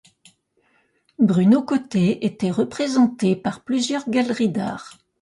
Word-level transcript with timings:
Bruno 1.19 1.61
Côté 1.61 2.25
était 2.25 2.49
représenté 2.49 3.35
par 3.35 3.63
plusieurs 3.63 4.09
galeries 4.09 4.49
d'art. 4.49 4.97